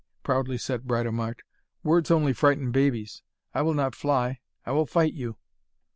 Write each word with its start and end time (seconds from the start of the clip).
_'proudly 0.23 0.57
said 0.57 0.87
Britomart. 0.87 1.43
'Words 1.83 2.09
only 2.09 2.33
frighten 2.33 2.71
babies. 2.71 3.21
I 3.53 3.61
will 3.61 3.75
not 3.75 3.93
fly. 3.93 4.39
I 4.65 4.71
will 4.71 4.87
fight 4.87 5.13
you!' 5.13 5.37